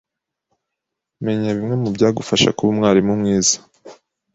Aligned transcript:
Menya 1.25 1.49
Bimwe 1.57 1.75
Mubyagufasha 1.81 2.53
Kuba 2.57 2.69
Umwalimu 2.73 3.13
Mwiza 3.19 3.57